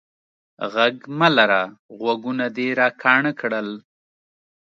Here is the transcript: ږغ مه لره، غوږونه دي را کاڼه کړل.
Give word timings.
ږغ 0.73 0.95
مه 1.19 1.29
لره، 1.37 1.63
غوږونه 1.97 2.45
دي 2.55 2.67
را 2.79 2.87
کاڼه 3.01 3.31
کړل. 3.39 3.69